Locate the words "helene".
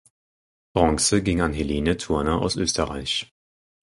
1.53-1.95